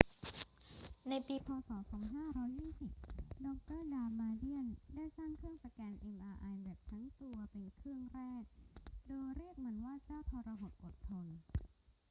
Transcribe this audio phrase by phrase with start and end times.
[1.09, 1.47] ในปี พ.
[1.69, 1.71] ศ.
[1.91, 8.41] 2520 ดร ดามาเดียนได้สร้างเครื่องสแกน mri แบบ ทั้งตัว เป็นเครื่องแรก
[9.07, 11.27] โดยเรียกมันว่า เจ้าทรหดอดทน